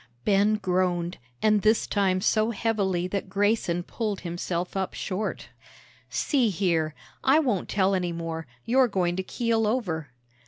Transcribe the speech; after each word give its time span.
Ben 0.25 0.55
groaned, 0.55 1.19
and 1.43 1.61
this 1.61 1.85
time 1.85 2.21
so 2.21 2.49
heavily 2.49 3.07
that 3.07 3.29
Grayson 3.29 3.83
pulled 3.83 4.21
himself 4.21 4.75
up 4.75 4.95
short. 4.95 5.49
"See 6.09 6.49
here, 6.49 6.95
I 7.23 7.37
won't 7.37 7.69
tell 7.69 7.93
any 7.93 8.11
more; 8.11 8.47
you're 8.65 8.87
going 8.87 9.15
to 9.17 9.21
keel 9.21 9.67
over." 9.67 10.07